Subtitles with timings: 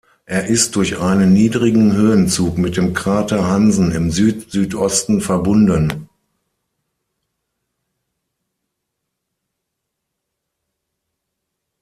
[0.25, 6.09] Er ist durch einen niedrigen Höhenzug mit dem Krater Hansen im Süd-Südosten verbunden.